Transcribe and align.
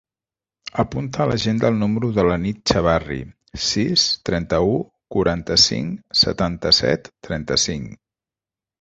Apunta 0.83 1.19
a 1.25 1.27
l'agenda 1.31 1.69
el 1.73 1.77
número 1.81 2.09
de 2.15 2.25
la 2.29 2.37
Nit 2.47 2.63
Chavarri: 2.71 3.19
sis, 3.67 4.09
trenta-u, 4.31 4.75
quaranta-cinc, 5.19 6.05
setanta-set, 6.27 7.17
trenta-cinc. 7.31 7.99